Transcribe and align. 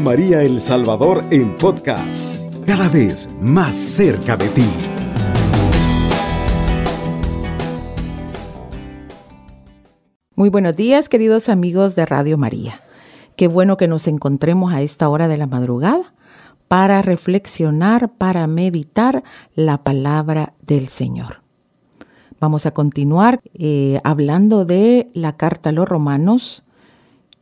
María 0.00 0.42
El 0.42 0.60
Salvador 0.60 1.24
en 1.30 1.56
podcast, 1.56 2.36
cada 2.66 2.88
vez 2.88 3.30
más 3.40 3.76
cerca 3.76 4.36
de 4.36 4.48
ti. 4.48 4.66
Muy 10.34 10.50
buenos 10.50 10.76
días, 10.76 11.08
queridos 11.08 11.48
amigos 11.48 11.96
de 11.96 12.04
Radio 12.04 12.36
María. 12.36 12.82
Qué 13.36 13.48
bueno 13.48 13.76
que 13.76 13.88
nos 13.88 14.06
encontremos 14.06 14.72
a 14.72 14.82
esta 14.82 15.08
hora 15.08 15.28
de 15.28 15.36
la 15.36 15.46
madrugada 15.46 16.14
para 16.68 17.00
reflexionar, 17.02 18.10
para 18.10 18.46
meditar 18.46 19.24
la 19.54 19.82
palabra 19.84 20.54
del 20.60 20.88
Señor. 20.88 21.42
Vamos 22.38 22.66
a 22.66 22.72
continuar 22.72 23.40
eh, 23.54 24.00
hablando 24.04 24.64
de 24.64 25.10
la 25.14 25.36
carta 25.36 25.70
a 25.70 25.72
los 25.72 25.88
romanos 25.88 26.64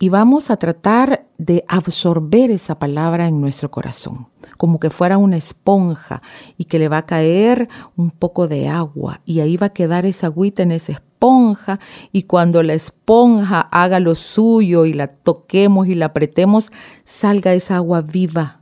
y 0.05 0.11
vamos 0.11 0.51
a 0.51 0.59
tratar 0.59 1.25
de 1.39 1.65
absorber 1.67 2.51
esa 2.51 2.79
palabra 2.79 3.27
en 3.27 3.41
nuestro 3.41 3.71
corazón, 3.71 4.29
como 4.59 4.79
que 4.79 4.91
fuera 4.91 5.17
una 5.17 5.39
esponja 5.39 6.21
y 6.59 6.65
que 6.65 6.79
le 6.79 6.91
va 6.91 6.99
a 6.99 7.07
caer 7.07 7.71
un 7.97 8.11
poco 8.11 8.47
de 8.47 8.69
agua 8.69 9.23
y 9.25 9.41
ahí 9.41 9.57
va 9.57 9.69
a 9.69 9.73
quedar 9.73 10.05
esa 10.05 10.27
agüita 10.27 10.63
en 10.63 10.73
esa 10.73 10.93
esponja 10.93 11.81
y 12.13 12.25
cuando 12.25 12.63
la 12.63 12.75
esponja 12.75 13.61
haga 13.61 13.99
lo 13.99 14.15
suyo 14.15 14.85
y 14.85 14.93
la 14.93 15.07
toquemos 15.07 15.89
y 15.89 15.95
la 15.95 16.05
apretemos, 16.05 16.71
salga 17.07 17.55
esa 17.55 17.77
agua 17.77 18.03
viva 18.03 18.61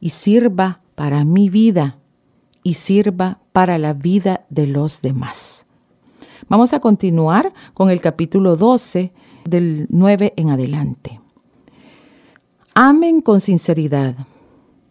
y 0.00 0.10
sirva 0.10 0.80
para 0.96 1.22
mi 1.22 1.50
vida 1.50 1.98
y 2.64 2.74
sirva 2.74 3.38
para 3.52 3.78
la 3.78 3.92
vida 3.92 4.44
de 4.50 4.66
los 4.66 5.02
demás. 5.02 5.66
Vamos 6.48 6.72
a 6.72 6.80
continuar 6.80 7.52
con 7.74 7.90
el 7.90 8.00
capítulo 8.00 8.56
12 8.56 9.12
del 9.44 9.86
9 9.88 10.34
en 10.36 10.50
adelante. 10.50 11.20
Amen 12.74 13.20
con 13.20 13.40
sinceridad, 13.40 14.14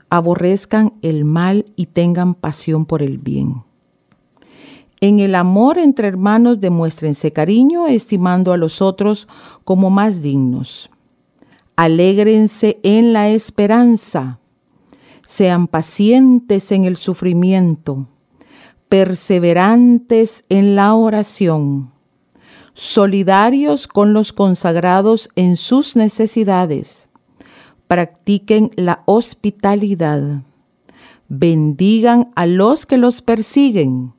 aborrezcan 0.10 0.94
el 1.02 1.26
mal 1.26 1.66
y 1.76 1.88
tengan 1.88 2.34
pasión 2.34 2.86
por 2.86 3.02
el 3.02 3.18
bien. 3.18 3.64
En 5.02 5.20
el 5.20 5.36
amor 5.36 5.78
entre 5.78 6.08
hermanos 6.08 6.60
demuéstrense 6.60 7.32
cariño, 7.32 7.88
estimando 7.88 8.52
a 8.52 8.58
los 8.58 8.82
otros 8.82 9.28
como 9.64 9.90
más 9.90 10.22
dignos. 10.22 10.90
Alégrense 11.76 12.80
en 12.84 13.14
la 13.14 13.30
esperanza. 13.30 14.40
Sean 15.26 15.68
pacientes 15.68 16.72
en 16.72 16.84
el 16.84 16.98
sufrimiento 16.98 18.08
perseverantes 18.90 20.44
en 20.50 20.76
la 20.76 20.96
oración, 20.96 21.92
solidarios 22.80 23.88
con 23.88 24.14
los 24.14 24.32
consagrados 24.32 25.30
en 25.36 25.58
sus 25.58 25.98
necesidades, 25.98 27.10
practiquen 27.88 28.72
la 28.78 29.04
hospitalidad, 29.06 30.44
bendigan 31.28 32.32
a 32.36 32.46
los 32.46 32.86
que 32.86 32.98
los 32.98 33.22
persiguen, 33.22 34.14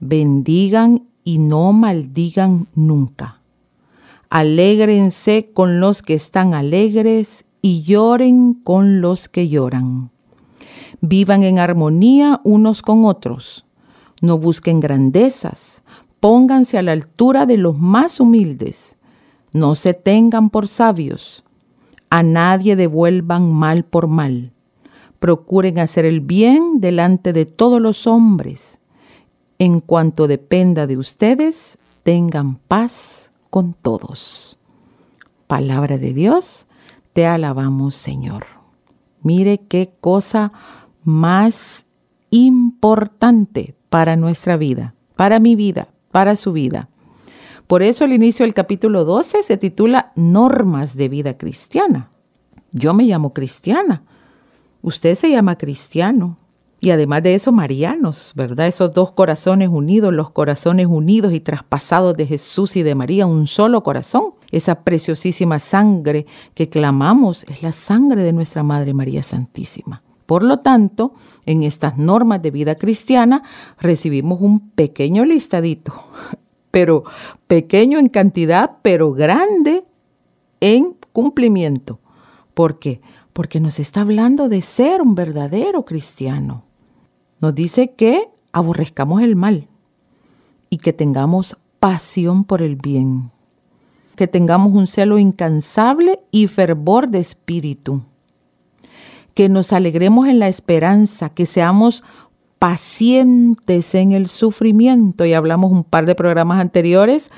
bendigan 0.00 1.06
y 1.22 1.38
no 1.38 1.72
maldigan 1.72 2.66
nunca. 2.74 3.40
Alégrense 4.30 5.52
con 5.54 5.78
los 5.78 6.02
que 6.02 6.14
están 6.14 6.54
alegres 6.54 7.44
y 7.60 7.82
lloren 7.82 8.54
con 8.54 9.00
los 9.00 9.28
que 9.28 9.48
lloran. 9.48 10.10
Vivan 11.00 11.44
en 11.44 11.60
armonía 11.60 12.40
unos 12.42 12.82
con 12.82 13.04
otros 13.04 13.64
no 14.22 14.38
busquen 14.38 14.78
grandezas, 14.78 15.82
pónganse 16.22 16.78
a 16.78 16.82
la 16.82 16.92
altura 16.92 17.46
de 17.46 17.56
los 17.56 17.76
más 17.76 18.20
humildes, 18.20 18.96
no 19.52 19.74
se 19.74 19.92
tengan 19.92 20.50
por 20.50 20.68
sabios, 20.68 21.42
a 22.10 22.22
nadie 22.22 22.76
devuelvan 22.76 23.52
mal 23.52 23.82
por 23.84 24.06
mal, 24.06 24.52
procuren 25.18 25.80
hacer 25.80 26.04
el 26.04 26.20
bien 26.20 26.78
delante 26.78 27.32
de 27.32 27.44
todos 27.44 27.80
los 27.82 28.06
hombres. 28.06 28.78
En 29.58 29.80
cuanto 29.80 30.28
dependa 30.28 30.86
de 30.86 30.96
ustedes, 30.96 31.76
tengan 32.04 32.54
paz 32.68 33.32
con 33.50 33.74
todos. 33.74 34.60
Palabra 35.48 35.98
de 35.98 36.14
Dios, 36.14 36.66
te 37.14 37.26
alabamos 37.26 37.96
Señor. 37.96 38.46
Mire 39.22 39.58
qué 39.58 39.92
cosa 40.00 40.52
más 41.02 41.84
importante 42.30 43.74
para 43.88 44.14
nuestra 44.14 44.56
vida, 44.56 44.94
para 45.16 45.40
mi 45.40 45.56
vida, 45.56 45.88
para 46.12 46.36
su 46.36 46.52
vida. 46.52 46.88
Por 47.66 47.82
eso 47.82 48.04
el 48.04 48.12
inicio 48.12 48.44
del 48.44 48.54
capítulo 48.54 49.04
12 49.04 49.42
se 49.42 49.56
titula 49.56 50.12
Normas 50.14 50.96
de 50.96 51.08
vida 51.08 51.36
cristiana. 51.36 52.10
Yo 52.70 52.94
me 52.94 53.04
llamo 53.04 53.32
cristiana, 53.32 54.02
usted 54.82 55.14
se 55.14 55.30
llama 55.30 55.58
cristiano 55.58 56.36
y 56.80 56.90
además 56.90 57.22
de 57.22 57.34
eso 57.34 57.52
marianos, 57.52 58.32
¿verdad? 58.34 58.66
Esos 58.66 58.92
dos 58.92 59.12
corazones 59.12 59.68
unidos, 59.68 60.12
los 60.12 60.30
corazones 60.30 60.86
unidos 60.86 61.32
y 61.32 61.40
traspasados 61.40 62.16
de 62.16 62.26
Jesús 62.26 62.76
y 62.76 62.82
de 62.82 62.94
María, 62.94 63.26
un 63.26 63.46
solo 63.46 63.82
corazón. 63.82 64.34
Esa 64.50 64.82
preciosísima 64.82 65.58
sangre 65.58 66.26
que 66.54 66.68
clamamos 66.68 67.44
es 67.44 67.62
la 67.62 67.72
sangre 67.72 68.22
de 68.22 68.32
nuestra 68.32 68.62
Madre 68.62 68.94
María 68.94 69.22
Santísima. 69.22 70.02
Por 70.32 70.44
lo 70.44 70.60
tanto, 70.60 71.12
en 71.44 71.62
estas 71.62 71.98
normas 71.98 72.40
de 72.40 72.50
vida 72.50 72.76
cristiana 72.76 73.42
recibimos 73.78 74.40
un 74.40 74.70
pequeño 74.70 75.26
listadito, 75.26 75.92
pero 76.70 77.04
pequeño 77.48 77.98
en 77.98 78.08
cantidad, 78.08 78.78
pero 78.80 79.12
grande 79.12 79.84
en 80.60 80.96
cumplimiento. 81.12 81.98
¿Por 82.54 82.78
qué? 82.78 83.02
Porque 83.34 83.60
nos 83.60 83.78
está 83.78 84.00
hablando 84.00 84.48
de 84.48 84.62
ser 84.62 85.02
un 85.02 85.14
verdadero 85.14 85.84
cristiano. 85.84 86.62
Nos 87.42 87.54
dice 87.54 87.92
que 87.92 88.30
aborrezcamos 88.52 89.20
el 89.20 89.36
mal 89.36 89.68
y 90.70 90.78
que 90.78 90.94
tengamos 90.94 91.58
pasión 91.78 92.44
por 92.44 92.62
el 92.62 92.76
bien, 92.76 93.32
que 94.16 94.28
tengamos 94.28 94.72
un 94.72 94.86
celo 94.86 95.18
incansable 95.18 96.20
y 96.30 96.46
fervor 96.46 97.10
de 97.10 97.18
espíritu 97.18 98.00
que 99.34 99.48
nos 99.48 99.72
alegremos 99.72 100.28
en 100.28 100.38
la 100.38 100.48
esperanza, 100.48 101.30
que 101.30 101.46
seamos 101.46 102.04
pacientes 102.58 103.94
en 103.94 104.12
el 104.12 104.28
sufrimiento. 104.28 105.24
Y 105.24 105.32
hablamos 105.32 105.72
un 105.72 105.84
par 105.84 106.06
de 106.06 106.14
programas 106.14 106.60
anteriores 106.60 107.30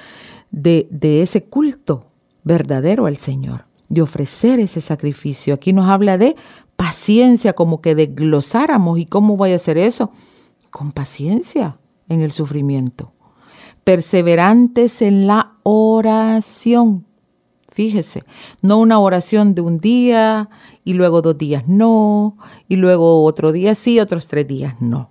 de, 0.50 0.86
de 0.90 1.22
ese 1.22 1.44
culto 1.44 2.06
verdadero 2.42 3.06
al 3.06 3.16
Señor, 3.16 3.64
de 3.88 4.02
ofrecer 4.02 4.60
ese 4.60 4.80
sacrificio. 4.80 5.54
Aquí 5.54 5.72
nos 5.72 5.88
habla 5.88 6.18
de 6.18 6.36
paciencia, 6.76 7.54
como 7.54 7.80
que 7.80 7.94
desglosáramos. 7.94 8.98
¿Y 8.98 9.06
cómo 9.06 9.36
voy 9.36 9.52
a 9.52 9.56
hacer 9.56 9.78
eso? 9.78 10.10
Con 10.70 10.92
paciencia 10.92 11.78
en 12.08 12.20
el 12.20 12.32
sufrimiento. 12.32 13.12
Perseverantes 13.84 15.02
en 15.02 15.26
la 15.26 15.52
oración. 15.62 17.06
Fíjese, 17.74 18.22
no 18.62 18.78
una 18.78 19.00
oración 19.00 19.56
de 19.56 19.60
un 19.60 19.80
día 19.80 20.48
y 20.84 20.92
luego 20.92 21.22
dos 21.22 21.36
días 21.36 21.66
no, 21.66 22.36
y 22.68 22.76
luego 22.76 23.24
otro 23.24 23.50
día 23.50 23.74
sí, 23.74 23.98
otros 23.98 24.28
tres 24.28 24.46
días 24.46 24.80
no. 24.80 25.10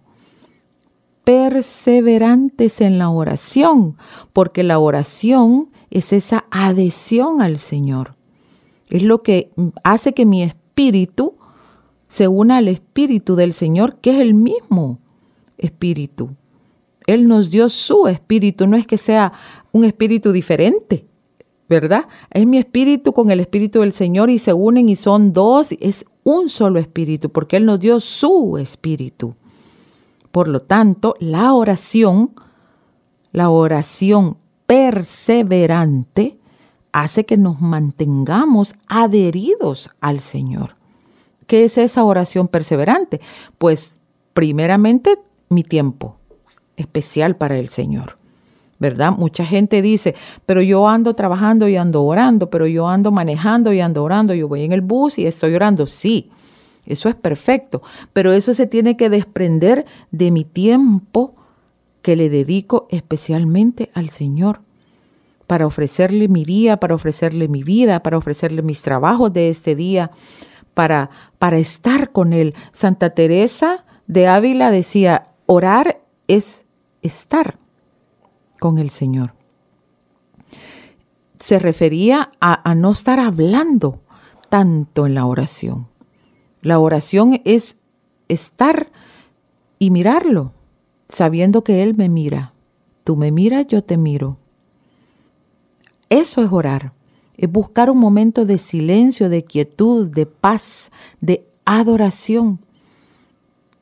Perseverantes 1.26 2.80
en 2.80 3.00
la 3.00 3.10
oración, 3.10 3.98
porque 4.32 4.64
la 4.64 4.80
oración 4.80 5.72
es 5.92 6.14
esa 6.14 6.46
adhesión 6.52 7.42
al 7.42 7.60
Señor. 7.60 8.16
Es 8.90 9.04
lo 9.04 9.24
que 9.24 9.52
hace 9.84 10.14
que 10.14 10.26
mi 10.26 10.42
espíritu 10.42 11.36
se 12.08 12.30
una 12.30 12.58
al 12.58 12.70
espíritu 12.70 13.36
del 13.36 13.52
Señor, 13.52 13.98
que 13.98 14.12
es 14.12 14.22
el 14.22 14.34
mismo 14.36 15.00
espíritu. 15.58 16.30
Él 17.08 17.28
nos 17.28 17.52
dio 17.52 17.68
su 17.68 18.08
espíritu, 18.08 18.68
no 18.68 18.78
es 18.78 18.88
que 18.88 18.98
sea 18.98 19.34
un 19.74 19.84
espíritu 19.84 20.32
diferente 20.32 21.08
¿verdad? 21.70 22.06
Es 22.32 22.46
mi 22.46 22.58
espíritu 22.58 23.14
con 23.14 23.32
el 23.32 23.40
espíritu 23.40 23.82
del 23.82 23.94
Señor 23.94 24.30
y 24.30 24.40
se 24.40 24.54
unen 24.54 24.90
y 24.90 24.96
son 24.96 25.34
dos, 25.34 25.74
es 25.80 26.06
un 26.24 26.50
solo 26.50 26.80
espíritu, 26.80 27.30
porque 27.30 27.58
Él 27.58 27.66
nos 27.66 27.80
dio 27.80 28.00
su 28.00 28.58
espíritu. 28.58 29.36
Por 30.32 30.48
lo 30.48 30.60
tanto, 30.60 31.16
la 31.20 31.54
oración, 31.54 32.32
la 33.32 33.50
oración 33.50 34.38
perseverante, 34.66 36.38
hace 36.92 37.26
que 37.26 37.38
nos 37.38 37.60
mantengamos 37.60 38.76
adheridos 38.88 39.90
al 40.00 40.22
Señor. 40.22 40.76
¿Qué 41.48 41.66
es 41.66 41.78
esa 41.78 42.04
oración 42.04 42.48
perseverante? 42.48 43.20
Pues 43.58 44.00
primeramente 44.34 45.20
mi 45.50 45.64
tiempo 45.64 46.18
especial 46.78 47.36
para 47.36 47.58
el 47.58 47.70
Señor. 47.70 48.18
¿Verdad? 48.84 49.14
Mucha 49.14 49.46
gente 49.46 49.82
dice, 49.82 50.14
pero 50.46 50.62
yo 50.62 50.90
ando 50.90 51.16
trabajando 51.16 51.70
y 51.70 51.78
ando 51.78 52.04
orando, 52.04 52.50
pero 52.50 52.68
yo 52.68 52.90
ando 52.90 53.14
manejando 53.14 53.72
y 53.72 53.80
ando 53.80 54.04
orando, 54.04 54.34
yo 54.34 54.50
voy 54.50 54.66
en 54.66 54.74
el 54.74 54.82
bus 54.82 55.18
y 55.18 55.26
estoy 55.26 55.56
orando. 55.56 55.88
Sí, 55.88 56.30
eso 56.86 57.08
es 57.08 57.16
perfecto, 57.16 57.82
pero 58.12 58.34
eso 58.34 58.54
se 58.54 58.68
tiene 58.68 58.98
que 58.98 59.10
desprender 59.10 59.86
de 60.12 60.32
mi 60.32 60.44
tiempo 60.44 61.34
que 62.02 62.18
le 62.18 62.30
dedico 62.30 62.88
especialmente 62.90 63.90
al 63.94 64.10
Señor 64.10 64.60
para 65.48 65.66
ofrecerle 65.66 66.28
mi 66.28 66.44
día, 66.44 66.76
para 66.76 66.94
ofrecerle 66.94 67.48
mi 67.48 67.64
vida, 67.64 68.04
para 68.04 68.18
ofrecerle 68.18 68.64
mis 68.64 68.82
trabajos 68.82 69.32
de 69.32 69.48
este 69.48 69.76
día, 69.76 70.12
para, 70.74 71.10
para 71.40 71.58
estar 71.58 72.12
con 72.12 72.34
Él. 72.34 72.54
Santa 72.74 73.12
Teresa 73.12 73.86
de 74.08 74.28
Ávila 74.28 74.72
decía, 74.72 75.28
orar 75.46 76.02
es 76.28 76.66
estar 77.02 77.63
con 78.64 78.78
el 78.78 78.92
Señor. 78.92 79.34
Se 81.38 81.60
refería 81.60 82.32
a, 82.40 82.70
a 82.70 82.76
no 82.76 82.92
estar 82.92 83.20
hablando 83.20 84.00
tanto 84.48 85.06
en 85.06 85.16
la 85.16 85.26
oración. 85.26 85.88
La 86.62 86.80
oración 86.80 87.42
es 87.44 87.76
estar 88.30 88.90
y 89.80 89.90
mirarlo, 89.92 90.54
sabiendo 91.10 91.66
que 91.66 91.84
Él 91.84 91.94
me 91.96 92.08
mira. 92.08 92.54
Tú 93.04 93.18
me 93.18 93.34
miras, 93.34 93.68
yo 93.68 93.84
te 93.84 93.98
miro. 93.98 94.38
Eso 96.08 96.42
es 96.42 96.50
orar 96.50 96.94
es 97.36 97.52
buscar 97.52 97.90
un 97.90 97.98
momento 97.98 98.46
de 98.46 98.58
silencio, 98.58 99.30
de 99.30 99.44
quietud, 99.44 100.08
de 100.08 100.26
paz, 100.26 100.92
de 101.20 101.46
adoración. 101.66 102.60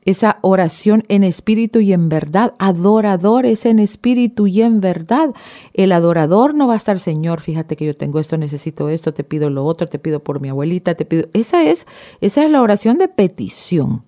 Esa 0.03 0.39
oración 0.41 1.03
en 1.09 1.23
espíritu 1.23 1.79
y 1.79 1.93
en 1.93 2.09
verdad. 2.09 2.55
Adorador 2.57 3.45
es 3.45 3.65
en 3.65 3.79
espíritu 3.79 4.47
y 4.47 4.61
en 4.61 4.81
verdad. 4.81 5.29
El 5.73 5.91
adorador 5.91 6.55
no 6.55 6.67
va 6.67 6.73
a 6.73 6.77
estar, 6.77 6.99
Señor, 6.99 7.41
fíjate 7.41 7.75
que 7.75 7.85
yo 7.85 7.95
tengo 7.95 8.19
esto, 8.19 8.37
necesito 8.37 8.89
esto, 8.89 9.13
te 9.13 9.23
pido 9.23 9.49
lo 9.49 9.65
otro, 9.65 9.87
te 9.87 9.99
pido 9.99 10.21
por 10.23 10.39
mi 10.39 10.49
abuelita, 10.49 10.95
te 10.95 11.05
pido. 11.05 11.27
Esa 11.33 11.63
es, 11.63 11.85
esa 12.19 12.43
es 12.43 12.49
la 12.49 12.61
oración 12.61 12.97
de 12.97 13.07
petición. 13.07 14.03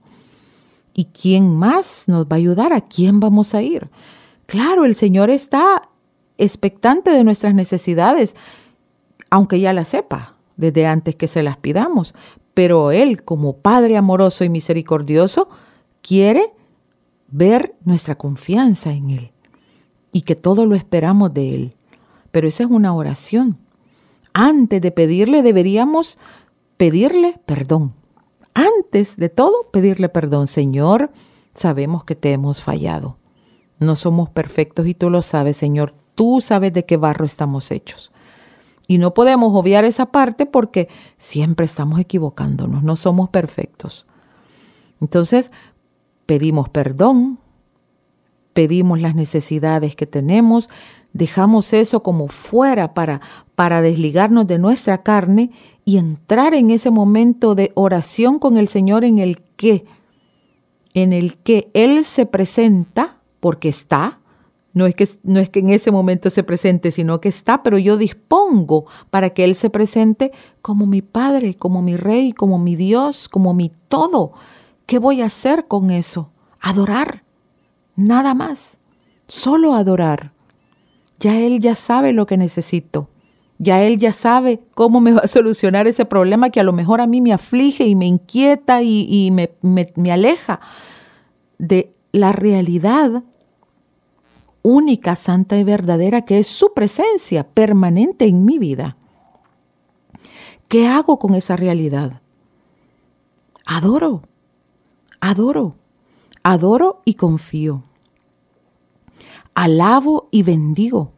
¿Y 0.96 1.06
quién 1.06 1.56
más 1.56 2.06
nos 2.08 2.26
va 2.26 2.34
a 2.34 2.36
ayudar? 2.36 2.74
¿A 2.74 2.82
quién 2.82 3.20
vamos 3.20 3.54
a 3.54 3.62
ir? 3.62 3.90
Claro, 4.46 4.86
el 4.86 4.96
Señor 4.96 5.30
está 5.30 5.90
expectante 6.38 7.12
de 7.12 7.24
nuestras 7.24 7.54
necesidades 7.54 8.36
aunque 9.34 9.60
ya 9.60 9.74
la 9.74 9.84
sepa 9.84 10.36
desde 10.58 10.86
antes 10.86 11.16
que 11.16 11.28
se 11.28 11.42
las 11.42 11.58
pidamos. 11.58 12.14
Pero 12.54 12.92
Él, 12.92 13.24
como 13.24 13.58
Padre 13.58 13.98
amoroso 13.98 14.44
y 14.44 14.50
misericordioso, 14.50 15.50
quiere 16.04 16.54
ver 17.30 17.74
nuestra 17.84 18.16
confianza 18.16 18.92
en 18.92 19.10
Él 19.10 19.32
y 20.12 20.22
que 20.22 20.36
todo 20.36 20.68
lo 20.68 20.76
esperamos 20.76 21.34
de 21.34 21.56
Él. 21.56 21.76
Pero 22.32 22.48
esa 22.48 22.64
es 22.64 22.70
una 22.70 22.94
oración. 22.94 23.58
Antes 24.34 24.82
de 24.82 24.92
pedirle 24.92 25.42
deberíamos 25.42 26.20
pedirle 26.78 27.40
perdón. 27.48 27.94
Antes 28.54 29.18
de 29.18 29.30
todo, 29.30 29.72
pedirle 29.72 30.10
perdón. 30.10 30.46
Señor, 30.46 31.12
sabemos 31.56 32.04
que 32.04 32.16
te 32.16 32.32
hemos 32.32 32.62
fallado. 32.62 33.18
No 33.80 33.96
somos 33.96 34.30
perfectos 34.30 34.86
y 34.86 34.94
tú 34.94 35.10
lo 35.10 35.24
sabes, 35.24 35.58
Señor. 35.58 35.96
Tú 36.14 36.40
sabes 36.42 36.72
de 36.74 36.86
qué 36.86 36.98
barro 36.98 37.26
estamos 37.26 37.72
hechos. 37.72 38.12
Y 38.88 38.98
no 39.00 39.14
podemos 39.14 39.54
obviar 39.56 39.86
esa 39.86 40.08
parte 40.08 40.46
porque 40.46 40.90
siempre 41.18 41.66
estamos 41.66 42.00
equivocándonos, 42.00 42.84
no 42.84 42.96
somos 42.96 43.30
perfectos. 43.30 44.06
Entonces, 45.02 45.52
pedimos 46.26 46.70
perdón, 46.70 47.40
pedimos 48.54 49.02
las 49.02 49.16
necesidades 49.16 49.96
que 49.96 50.06
tenemos, 50.06 50.70
dejamos 51.12 51.74
eso 51.74 52.04
como 52.04 52.28
fuera 52.28 52.94
para, 52.94 53.22
para 53.56 53.82
desligarnos 53.82 54.48
de 54.48 54.60
nuestra 54.60 55.04
carne 55.04 55.52
y 55.86 55.98
entrar 55.98 56.54
en 56.54 56.72
ese 56.72 56.92
momento 56.92 57.56
de 57.56 57.72
oración 57.76 58.40
con 58.40 58.58
el 58.58 58.68
Señor 58.68 59.04
en 59.04 59.20
el 59.20 59.42
que, 59.58 59.86
en 60.94 61.14
el 61.14 61.38
que 61.38 61.70
Él 61.74 62.04
se 62.06 62.26
presenta, 62.26 63.18
porque 63.40 63.70
está, 63.70 64.20
no 64.74 64.88
es, 64.88 64.96
que, 64.96 65.08
no 65.22 65.40
es 65.40 65.50
que 65.50 65.60
en 65.60 65.70
ese 65.70 65.92
momento 65.92 66.32
se 66.32 66.44
presente, 66.44 66.90
sino 66.90 67.22
que 67.22 67.30
está, 67.30 67.62
pero 67.62 67.78
yo 67.78 67.96
dispongo 67.96 68.86
para 69.12 69.30
que 69.30 69.44
Él 69.44 69.56
se 69.56 69.70
presente 69.70 70.32
como 70.64 70.88
mi 70.88 71.04
Padre, 71.04 71.54
como 71.54 71.84
mi 71.84 71.96
Rey, 71.96 72.34
como 72.34 72.58
mi 72.58 72.76
Dios, 72.76 73.30
como 73.30 73.54
mi 73.54 73.72
todo. 73.88 74.34
¿Qué 74.86 75.00
voy 75.00 75.22
a 75.22 75.26
hacer 75.26 75.68
con 75.68 75.92
eso? 75.92 76.30
Adorar. 76.60 77.24
Nada 77.96 78.34
más. 78.34 78.78
Solo 79.28 79.74
adorar. 79.74 80.32
Ya 81.20 81.40
Él 81.40 81.60
ya 81.60 81.76
sabe 81.76 82.14
lo 82.14 82.26
que 82.26 82.38
necesito. 82.38 83.10
Ya 83.60 83.82
Él 83.82 83.98
ya 83.98 84.12
sabe 84.12 84.62
cómo 84.74 85.00
me 85.00 85.14
va 85.14 85.22
a 85.22 85.28
solucionar 85.28 85.88
ese 85.88 86.06
problema 86.06 86.50
que 86.50 86.60
a 86.60 86.64
lo 86.64 86.74
mejor 86.74 87.02
a 87.02 87.08
mí 87.08 87.22
me 87.22 87.34
aflige 87.34 87.86
y 87.86 87.96
me 87.96 88.08
inquieta 88.08 88.82
y, 88.82 89.32
me, 89.32 89.52
me 89.62 90.12
aleja 90.12 90.60
de 91.58 91.94
la 92.12 92.32
realidad 92.32 93.24
única, 94.64 95.16
santa 95.16 95.58
y 95.58 95.64
verdadera, 95.64 96.24
que 96.24 96.40
es 96.40 96.48
su 96.48 96.74
presencia 96.74 97.46
permanente 97.48 98.26
en 98.26 98.46
mi 98.46 98.58
vida. 98.58 98.98
¿Qué 100.68 100.88
hago 100.88 101.20
con 101.20 101.36
esa 101.36 101.56
realidad? 101.56 102.22
Adoro, 103.66 104.24
adoro, 105.24 105.76
adoro 106.44 107.02
y 107.06 107.14
confío. 107.14 107.84
Alabo 109.56 110.28
y 110.32 110.44
bendigo. 110.44 111.14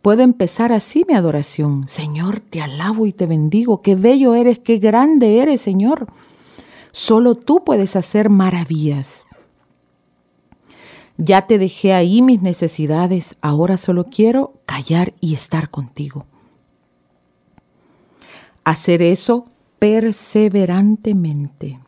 Puedo 0.00 0.22
empezar 0.22 0.72
así 0.72 1.04
mi 1.08 1.14
adoración. 1.14 1.88
Señor, 1.88 2.38
te 2.38 2.62
alabo 2.62 3.04
y 3.04 3.12
te 3.12 3.26
bendigo. 3.26 3.82
Qué 3.82 3.96
bello 3.96 4.36
eres, 4.36 4.60
qué 4.60 4.78
grande 4.78 5.40
eres, 5.40 5.60
Señor. 5.60 6.06
Solo 6.92 7.34
tú 7.34 7.64
puedes 7.64 7.96
hacer 7.96 8.30
maravillas. 8.30 9.26
Ya 11.16 11.48
te 11.48 11.58
dejé 11.58 11.94
ahí 11.94 12.22
mis 12.22 12.42
necesidades, 12.42 13.34
ahora 13.40 13.76
solo 13.76 14.04
quiero 14.04 14.52
callar 14.66 15.14
y 15.20 15.34
estar 15.34 15.68
contigo. 15.68 16.26
Hacer 18.62 19.02
eso 19.02 19.46
perseverantemente. 19.80 21.80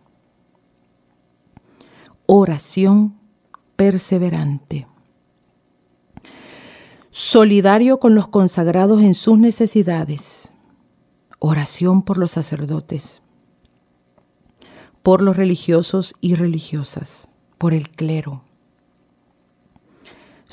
Oración 2.27 3.19
perseverante. 3.77 4.87
Solidario 7.11 8.01
con 8.01 8.15
los 8.15 8.29
consagrados 8.29 9.03
en 9.03 9.15
sus 9.15 9.39
necesidades. 9.39 10.53
Oración 11.39 12.03
por 12.03 12.19
los 12.19 12.31
sacerdotes, 12.31 13.23
por 15.03 15.21
los 15.21 15.37
religiosos 15.37 16.15
y 16.21 16.35
religiosas, 16.35 17.29
por 17.59 17.75
el 17.75 17.91
clero 17.91 18.43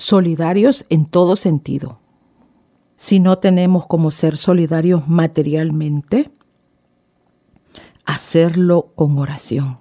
solidarios 0.01 0.85
en 0.89 1.05
todo 1.05 1.35
sentido. 1.35 1.99
Si 2.95 3.19
no 3.19 3.37
tenemos 3.37 3.85
como 3.87 4.11
ser 4.11 4.35
solidarios 4.35 5.07
materialmente, 5.07 6.31
hacerlo 8.05 8.91
con 8.95 9.17
oración. 9.17 9.79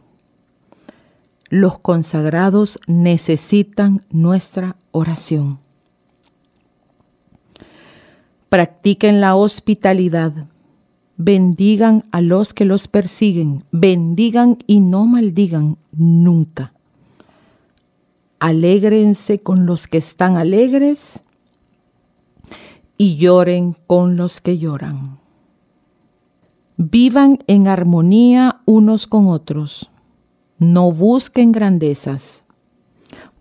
Los 1.50 1.78
consagrados 1.80 2.78
necesitan 2.86 4.02
nuestra 4.10 4.76
oración. 4.92 5.58
Practiquen 8.48 9.20
la 9.20 9.36
hospitalidad. 9.36 10.46
Bendigan 11.18 12.04
a 12.10 12.22
los 12.22 12.54
que 12.54 12.64
los 12.64 12.88
persiguen. 12.88 13.64
Bendigan 13.70 14.56
y 14.66 14.80
no 14.80 15.04
maldigan 15.04 15.76
nunca 15.92 16.72
alégrense 18.40 19.40
con 19.40 19.66
los 19.66 19.86
que 19.86 19.98
están 19.98 20.36
alegres 20.36 21.22
y 22.96 23.16
lloren 23.16 23.76
con 23.86 24.16
los 24.16 24.40
que 24.40 24.58
lloran. 24.58 25.18
Vivan 26.76 27.38
en 27.46 27.68
armonía 27.68 28.62
unos 28.64 29.06
con 29.06 29.28
otros. 29.28 29.89
No 30.60 30.92
busquen 30.92 31.50
grandezas. 31.50 32.44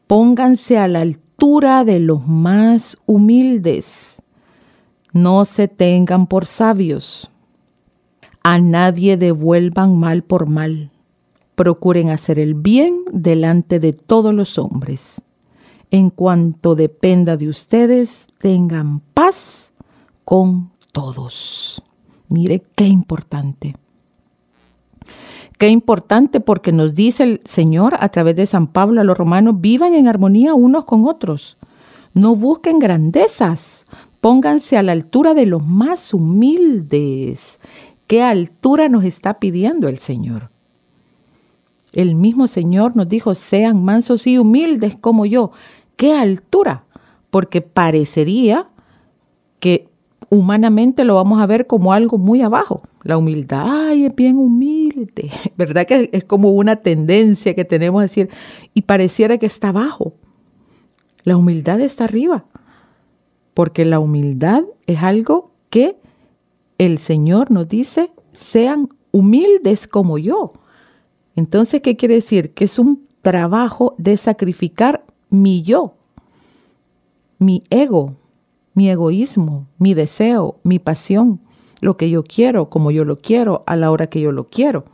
Pónganse 0.08 0.80
a 0.80 0.88
la 0.88 1.02
altura 1.02 1.84
de 1.84 2.00
los 2.00 2.26
más 2.28 2.98
humildes. 3.06 4.20
No 5.14 5.46
se 5.46 5.68
tengan 5.68 6.26
por 6.26 6.48
sabios. 6.48 7.30
A 8.42 8.58
nadie 8.58 9.18
devuelvan 9.18 10.00
mal 10.00 10.24
por 10.24 10.48
mal 10.48 10.90
procuren 11.60 12.10
hacer 12.10 12.40
el 12.40 12.54
bien 12.54 13.04
delante 13.12 13.82
de 13.82 13.92
todos 13.92 14.34
los 14.34 14.58
hombres. 14.58 15.22
En 15.92 16.10
cuanto 16.10 16.74
dependa 16.74 17.36
de 17.36 17.50
ustedes, 17.50 18.28
tengan 18.38 19.02
paz 19.14 19.74
con 20.24 20.72
todos. 20.94 21.84
Mire 22.30 22.64
qué 22.76 22.88
importante. 22.88 23.76
Qué 25.60 25.68
importante 25.68 26.40
porque 26.40 26.72
nos 26.72 26.96
dice 26.96 27.24
el 27.24 27.42
Señor 27.44 27.98
a 28.00 28.08
través 28.08 28.38
de 28.38 28.46
San 28.46 28.68
Pablo 28.68 29.02
a 29.02 29.04
los 29.04 29.18
romanos, 29.18 29.60
vivan 29.60 29.94
en 29.94 30.08
armonía 30.08 30.54
unos 30.54 30.86
con 30.86 31.06
otros. 31.06 31.58
No 32.14 32.34
busquen 32.34 32.80
grandezas, 32.80 33.84
pónganse 34.22 34.78
a 34.78 34.84
la 34.84 34.94
altura 34.94 35.34
de 35.34 35.46
los 35.46 35.62
más 35.62 36.14
humildes. 36.14 37.60
¿Qué 38.08 38.24
altura 38.24 38.88
nos 38.88 39.04
está 39.04 39.38
pidiendo 39.38 39.90
el 39.90 40.00
Señor? 40.00 40.50
El 41.92 42.16
mismo 42.16 42.48
Señor 42.48 42.96
nos 42.96 43.10
dijo, 43.10 43.36
sean 43.36 43.84
mansos 43.84 44.28
y 44.28 44.38
humildes 44.38 44.96
como 44.96 45.26
yo. 45.26 45.52
¡Qué 45.98 46.14
altura! 46.14 46.86
Porque 47.32 47.60
parecería 47.60 48.70
que 49.60 49.89
humanamente 50.30 51.04
lo 51.04 51.16
vamos 51.16 51.42
a 51.42 51.46
ver 51.46 51.68
como 51.68 51.94
algo 51.94 52.18
muy 52.18 52.42
abajo. 52.42 52.84
La 53.04 53.18
humildad, 53.18 53.64
ay, 53.66 54.06
es 54.06 54.16
bien 54.16 54.38
humilde. 54.38 55.32
¿Verdad 55.58 55.86
que 55.86 56.10
es 56.14 56.24
como 56.24 56.52
una 56.52 56.78
tendencia 56.78 57.56
que 57.56 57.66
tenemos 57.66 58.00
a 58.00 58.04
decir 58.04 58.30
y 58.74 58.84
pareciera 58.84 59.38
que 59.38 59.46
está 59.46 59.70
abajo? 59.70 60.14
La 61.24 61.38
humildad 61.38 61.82
está 61.82 62.06
arriba, 62.06 62.46
porque 63.54 63.86
la 63.86 64.00
humildad 64.00 64.64
es 64.88 65.00
algo 65.04 65.52
que 65.70 65.98
el 66.78 66.98
Señor 66.98 67.52
nos 67.52 67.68
dice, 67.68 68.12
sean 68.32 68.90
humildes 69.12 69.88
como 69.88 70.18
yo. 70.18 70.54
Entonces, 71.36 71.82
¿qué 71.82 71.96
quiere 71.96 72.16
decir? 72.16 72.54
Que 72.54 72.66
es 72.66 72.80
un 72.80 73.08
trabajo 73.22 73.96
de 73.98 74.18
sacrificar 74.18 75.04
mi 75.30 75.62
yo, 75.62 75.96
mi 77.38 77.64
ego, 77.70 78.16
mi 78.80 78.90
egoísmo, 78.90 79.68
mi 79.78 79.94
deseo, 79.94 80.62
mi 80.64 80.80
pasión, 80.80 81.42
lo 81.82 81.98
que 81.98 82.10
yo 82.10 82.24
quiero, 82.24 82.70
como 82.70 82.92
yo 82.92 83.04
lo 83.04 83.20
quiero, 83.20 83.62
a 83.68 83.76
la 83.76 83.92
hora 83.92 84.08
que 84.08 84.22
yo 84.22 84.32
lo 84.32 84.46
quiero. 84.48 84.86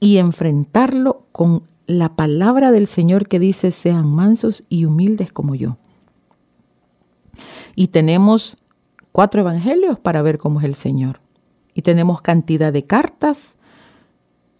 Y 0.00 0.16
enfrentarlo 0.16 1.22
con 1.30 1.62
la 1.86 2.16
palabra 2.16 2.72
del 2.72 2.88
Señor 2.88 3.28
que 3.28 3.38
dice, 3.38 3.70
sean 3.70 4.12
mansos 4.12 4.64
y 4.68 4.86
humildes 4.86 5.32
como 5.32 5.54
yo. 5.54 5.76
Y 7.76 7.86
tenemos 7.86 8.56
cuatro 9.12 9.42
evangelios 9.42 9.96
para 10.00 10.20
ver 10.20 10.38
cómo 10.38 10.58
es 10.58 10.64
el 10.64 10.74
Señor. 10.74 11.20
Y 11.74 11.82
tenemos 11.82 12.22
cantidad 12.22 12.72
de 12.72 12.86
cartas 12.86 13.56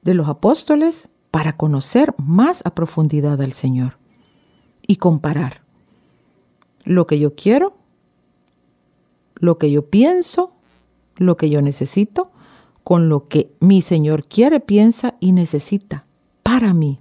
de 0.02 0.14
los 0.14 0.28
apóstoles 0.28 1.08
para 1.32 1.56
conocer 1.56 2.14
más 2.16 2.62
a 2.64 2.76
profundidad 2.76 3.42
al 3.42 3.54
Señor 3.54 3.98
y 4.86 4.98
comparar 4.98 5.62
lo 6.84 7.06
que 7.06 7.18
yo 7.18 7.34
quiero, 7.34 7.74
lo 9.34 9.58
que 9.58 9.70
yo 9.70 9.86
pienso, 9.86 10.52
lo 11.16 11.36
que 11.36 11.50
yo 11.50 11.62
necesito, 11.62 12.30
con 12.84 13.08
lo 13.08 13.28
que 13.28 13.52
mi 13.60 13.82
Señor 13.82 14.24
quiere, 14.24 14.60
piensa 14.60 15.14
y 15.20 15.32
necesita 15.32 16.04
para 16.42 16.74
mí. 16.74 16.98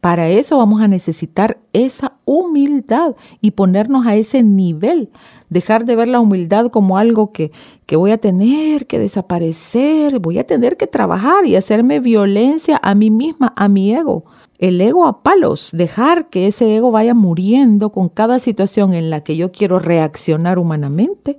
Para 0.00 0.30
eso 0.30 0.56
vamos 0.56 0.80
a 0.80 0.88
necesitar 0.88 1.58
esa 1.74 2.14
humildad 2.24 3.16
y 3.42 3.50
ponernos 3.50 4.06
a 4.06 4.16
ese 4.16 4.42
nivel. 4.42 5.10
Dejar 5.50 5.84
de 5.84 5.94
ver 5.94 6.08
la 6.08 6.20
humildad 6.20 6.70
como 6.70 6.96
algo 6.96 7.32
que, 7.32 7.52
que, 7.84 7.96
voy 7.96 8.10
a 8.12 8.18
tener 8.18 8.86
que 8.86 8.98
desaparecer, 8.98 10.18
voy 10.18 10.38
a 10.38 10.46
tener 10.46 10.78
que 10.78 10.86
trabajar 10.86 11.44
y 11.44 11.56
hacerme 11.56 12.00
violencia 12.00 12.80
a 12.82 12.94
mí 12.94 13.10
misma, 13.10 13.52
a 13.56 13.68
mi 13.68 13.94
ego 13.94 14.24
el 14.60 14.80
ego 14.80 15.06
a 15.06 15.22
palos, 15.22 15.70
dejar 15.72 16.28
que 16.28 16.46
ese 16.46 16.76
ego 16.76 16.90
vaya 16.90 17.14
muriendo 17.14 17.90
con 17.90 18.10
cada 18.10 18.38
situación 18.38 18.92
en 18.92 19.08
la 19.08 19.24
que 19.24 19.38
yo 19.38 19.52
quiero 19.52 19.78
reaccionar 19.78 20.58
humanamente 20.58 21.38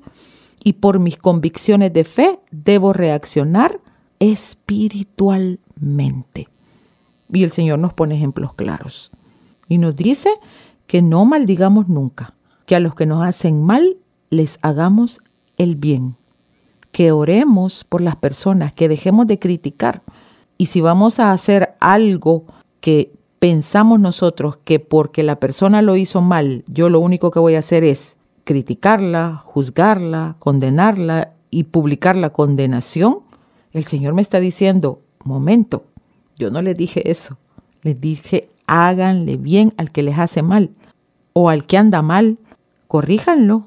y 0.63 0.73
por 0.73 0.97
mis 0.97 1.17
convicciones 1.17 1.93
de 1.93 2.03
fe 2.03 2.39
debo 2.49 2.93
reaccionar 2.93 3.79
espiritualmente. 4.19 6.47
Y 7.31 7.43
el 7.43 7.51
Señor 7.51 7.77
nos 7.77 7.93
pone 7.93 8.15
ejemplos 8.15 8.55
claros 8.55 9.11
y 9.67 9.77
nos 9.77 9.95
dice 9.95 10.31
que 10.87 11.03
no 11.03 11.23
maldigamos 11.23 11.89
nunca, 11.89 12.33
que 12.65 12.75
a 12.75 12.79
los 12.79 12.95
que 12.95 13.05
nos 13.05 13.23
hacen 13.23 13.63
mal 13.63 13.97
les 14.31 14.57
hagamos 14.63 15.21
el 15.57 15.75
bien, 15.75 16.15
que 16.91 17.11
oremos 17.11 17.83
por 17.83 18.01
las 18.01 18.15
personas, 18.15 18.73
que 18.73 18.89
dejemos 18.89 19.27
de 19.27 19.37
criticar. 19.37 20.01
Y 20.57 20.65
si 20.65 20.81
vamos 20.81 21.19
a 21.19 21.31
hacer 21.31 21.75
algo 21.79 22.45
que 22.81 23.13
pensamos 23.39 23.99
nosotros 23.99 24.57
que 24.63 24.79
porque 24.79 25.23
la 25.23 25.37
persona 25.37 25.81
lo 25.81 25.95
hizo 25.95 26.21
mal, 26.21 26.63
yo 26.67 26.89
lo 26.89 26.99
único 26.99 27.31
que 27.31 27.39
voy 27.39 27.55
a 27.55 27.59
hacer 27.59 27.83
es 27.83 28.17
criticarla, 28.43 29.37
juzgarla, 29.37 30.35
condenarla 30.39 31.33
y 31.49 31.63
publicar 31.63 32.15
la 32.15 32.31
condenación, 32.31 33.19
el 33.71 33.85
Señor 33.85 34.13
me 34.13 34.21
está 34.21 34.39
diciendo, 34.39 35.01
momento, 35.23 35.85
yo 36.37 36.51
no 36.51 36.61
le 36.61 36.73
dije 36.73 37.09
eso, 37.09 37.37
le 37.83 37.95
dije, 37.95 38.49
háganle 38.67 39.37
bien 39.37 39.73
al 39.77 39.91
que 39.91 40.03
les 40.03 40.19
hace 40.19 40.41
mal, 40.41 40.71
o 41.33 41.49
al 41.49 41.65
que 41.65 41.77
anda 41.77 42.01
mal, 42.01 42.37
corríjanlo, 42.87 43.65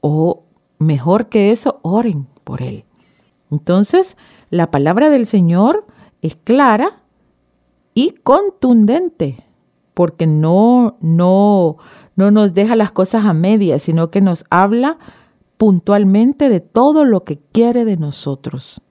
o 0.00 0.42
mejor 0.78 1.28
que 1.28 1.52
eso, 1.52 1.78
oren 1.82 2.26
por 2.44 2.62
él. 2.62 2.84
Entonces, 3.50 4.16
la 4.50 4.70
palabra 4.70 5.10
del 5.10 5.26
Señor 5.26 5.86
es 6.22 6.36
clara 6.36 7.00
y 7.96 8.10
contundente, 8.10 9.42
porque 9.94 10.26
no, 10.26 10.98
no, 11.00 11.78
no 12.14 12.30
nos 12.30 12.52
deja 12.52 12.76
las 12.76 12.92
cosas 12.92 13.24
a 13.24 13.32
medias, 13.32 13.84
sino 13.84 14.10
que 14.10 14.20
nos 14.20 14.44
habla 14.50 14.98
puntualmente 15.56 16.50
de 16.50 16.60
todo 16.60 17.06
lo 17.06 17.24
que 17.24 17.38
quiere 17.38 17.86
de 17.86 17.96
nosotros. 17.96 18.82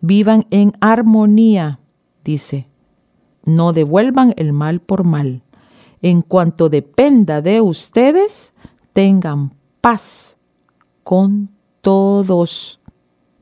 Vivan 0.00 0.46
en 0.50 0.74
armonía, 0.80 1.80
dice. 2.22 2.68
No 3.44 3.72
devuelvan 3.72 4.32
el 4.36 4.52
mal 4.52 4.78
por 4.78 5.02
mal. 5.02 5.42
En 6.00 6.22
cuanto 6.22 6.68
dependa 6.68 7.42
de 7.42 7.60
ustedes, 7.60 8.52
tengan 8.92 9.54
paz 9.80 10.36
con 11.02 11.50
todos. 11.80 12.78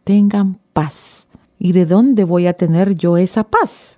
Tengan 0.04 0.59
paz. 0.73 1.28
¿Y 1.59 1.73
de 1.73 1.85
dónde 1.85 2.25
voy 2.25 2.47
a 2.47 2.54
tener 2.54 2.95
yo 2.95 3.18
esa 3.18 3.45
paz? 3.45 3.98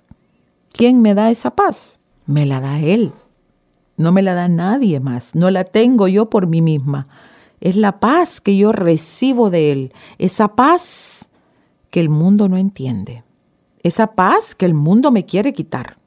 ¿Quién 0.71 1.01
me 1.01 1.13
da 1.13 1.31
esa 1.31 1.51
paz? 1.51 1.99
Me 2.25 2.45
la 2.45 2.59
da 2.61 2.79
Él. 2.79 3.11
No 3.97 4.11
me 4.11 4.21
la 4.21 4.33
da 4.33 4.47
nadie 4.47 4.99
más. 4.99 5.35
No 5.35 5.49
la 5.49 5.63
tengo 5.63 6.07
yo 6.07 6.29
por 6.29 6.47
mí 6.47 6.61
misma. 6.61 7.07
Es 7.59 7.75
la 7.75 7.99
paz 7.99 8.41
que 8.41 8.57
yo 8.57 8.71
recibo 8.71 9.49
de 9.49 9.71
Él. 9.71 9.93
Esa 10.17 10.55
paz 10.55 11.29
que 11.89 11.99
el 11.99 12.09
mundo 12.09 12.49
no 12.49 12.57
entiende. 12.57 13.23
Esa 13.83 14.07
paz 14.15 14.55
que 14.55 14.65
el 14.65 14.73
mundo 14.73 15.11
me 15.11 15.25
quiere 15.25 15.53
quitar. 15.53 15.97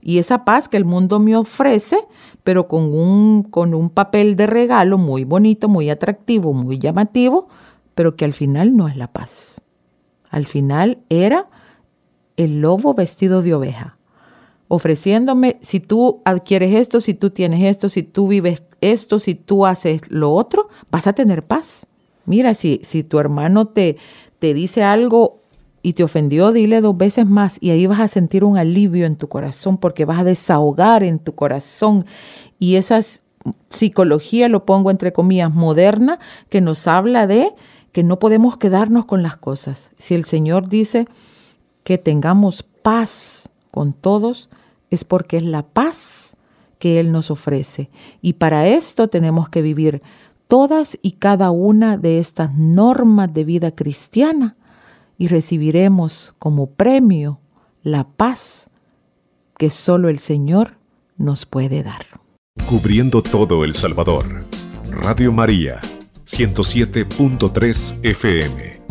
Y 0.00 0.18
esa 0.18 0.44
paz 0.44 0.68
que 0.68 0.76
el 0.76 0.84
mundo 0.84 1.18
me 1.18 1.34
ofrece, 1.36 1.98
pero 2.44 2.68
con 2.68 2.94
un, 2.94 3.42
con 3.42 3.74
un 3.74 3.90
papel 3.90 4.36
de 4.36 4.46
regalo 4.46 4.98
muy 4.98 5.24
bonito, 5.24 5.68
muy 5.68 5.90
atractivo, 5.90 6.52
muy 6.52 6.78
llamativo, 6.78 7.48
pero 7.96 8.14
que 8.14 8.24
al 8.24 8.32
final 8.32 8.76
no 8.76 8.86
es 8.86 8.96
la 8.96 9.08
paz. 9.08 9.60
Al 10.30 10.46
final 10.46 10.98
era 11.08 11.48
el 12.36 12.60
lobo 12.60 12.94
vestido 12.94 13.42
de 13.42 13.54
oveja, 13.54 13.96
ofreciéndome, 14.68 15.58
si 15.62 15.80
tú 15.80 16.22
adquieres 16.24 16.74
esto, 16.74 17.00
si 17.00 17.14
tú 17.14 17.30
tienes 17.30 17.64
esto, 17.64 17.88
si 17.88 18.02
tú 18.02 18.28
vives 18.28 18.62
esto, 18.80 19.18
si 19.18 19.34
tú 19.34 19.66
haces 19.66 20.02
lo 20.10 20.32
otro, 20.32 20.68
vas 20.90 21.06
a 21.06 21.12
tener 21.12 21.44
paz. 21.44 21.86
Mira, 22.24 22.54
si, 22.54 22.80
si 22.82 23.04
tu 23.04 23.18
hermano 23.18 23.68
te, 23.68 23.96
te 24.38 24.54
dice 24.54 24.82
algo 24.82 25.42
y 25.82 25.92
te 25.92 26.02
ofendió, 26.02 26.52
dile 26.52 26.80
dos 26.80 26.96
veces 26.96 27.26
más 27.26 27.58
y 27.60 27.70
ahí 27.70 27.86
vas 27.86 28.00
a 28.00 28.08
sentir 28.08 28.42
un 28.42 28.58
alivio 28.58 29.06
en 29.06 29.16
tu 29.16 29.28
corazón 29.28 29.78
porque 29.78 30.04
vas 30.04 30.20
a 30.20 30.24
desahogar 30.24 31.04
en 31.04 31.20
tu 31.20 31.34
corazón. 31.36 32.04
Y 32.58 32.74
esa 32.74 33.00
psicología, 33.68 34.48
lo 34.48 34.64
pongo 34.64 34.90
entre 34.90 35.12
comillas, 35.12 35.54
moderna, 35.54 36.18
que 36.48 36.60
nos 36.60 36.88
habla 36.88 37.28
de 37.28 37.52
que 37.92 38.02
no 38.02 38.18
podemos 38.18 38.56
quedarnos 38.56 39.04
con 39.04 39.22
las 39.22 39.36
cosas. 39.36 39.90
Si 39.96 40.14
el 40.14 40.24
Señor 40.24 40.68
dice, 40.68 41.06
que 41.86 41.98
tengamos 41.98 42.64
paz 42.64 43.48
con 43.70 43.92
todos 43.92 44.48
es 44.90 45.04
porque 45.04 45.36
es 45.36 45.44
la 45.44 45.62
paz 45.62 46.36
que 46.80 46.98
Él 46.98 47.12
nos 47.12 47.30
ofrece. 47.30 47.90
Y 48.20 48.32
para 48.32 48.66
esto 48.66 49.06
tenemos 49.06 49.48
que 49.50 49.62
vivir 49.62 50.02
todas 50.48 50.98
y 51.00 51.12
cada 51.12 51.52
una 51.52 51.96
de 51.96 52.18
estas 52.18 52.52
normas 52.56 53.32
de 53.32 53.44
vida 53.44 53.70
cristiana 53.70 54.56
y 55.16 55.28
recibiremos 55.28 56.34
como 56.40 56.70
premio 56.70 57.38
la 57.84 58.02
paz 58.02 58.68
que 59.56 59.70
solo 59.70 60.08
el 60.08 60.18
Señor 60.18 60.78
nos 61.16 61.46
puede 61.46 61.84
dar. 61.84 62.04
Cubriendo 62.68 63.22
todo 63.22 63.62
El 63.62 63.74
Salvador. 63.74 64.44
Radio 64.90 65.30
María, 65.30 65.80
107.3 66.24 68.00
FM. 68.02 68.85